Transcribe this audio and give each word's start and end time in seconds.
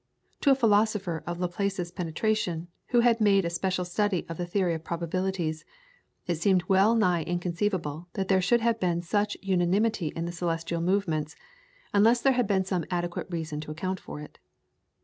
To 0.39 0.49
a 0.49 0.55
philosopher 0.55 1.23
of 1.27 1.39
Laplace's 1.39 1.91
penetration, 1.91 2.69
who 2.87 3.01
had 3.01 3.21
made 3.21 3.45
a 3.45 3.51
special 3.51 3.85
study 3.85 4.25
of 4.27 4.37
the 4.37 4.47
theory 4.47 4.73
of 4.73 4.83
probabilities, 4.83 5.63
it 6.25 6.37
seemed 6.39 6.63
well 6.67 6.95
nigh 6.95 7.21
inconceivable 7.21 8.07
that 8.13 8.27
there 8.27 8.41
should 8.41 8.61
have 8.61 8.79
been 8.79 9.03
such 9.03 9.37
unanimity 9.43 10.07
in 10.15 10.25
the 10.25 10.31
celestial 10.31 10.81
movements, 10.81 11.35
unless 11.93 12.19
there 12.19 12.33
had 12.33 12.47
been 12.47 12.65
some 12.65 12.85
adequate 12.89 13.27
reason 13.29 13.61
to 13.61 13.69
account 13.69 13.99
for 13.99 14.19
it. 14.19 14.39